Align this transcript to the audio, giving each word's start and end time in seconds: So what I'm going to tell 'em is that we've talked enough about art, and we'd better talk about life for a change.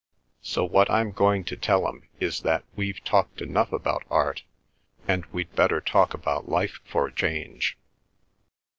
So 0.41 0.65
what 0.65 0.89
I'm 0.89 1.11
going 1.11 1.43
to 1.43 1.55
tell 1.55 1.87
'em 1.87 2.07
is 2.19 2.39
that 2.39 2.63
we've 2.75 3.03
talked 3.03 3.39
enough 3.39 3.71
about 3.71 4.03
art, 4.09 4.41
and 5.07 5.27
we'd 5.27 5.55
better 5.55 5.79
talk 5.79 6.15
about 6.15 6.49
life 6.49 6.79
for 6.85 7.05
a 7.05 7.13
change. 7.13 7.77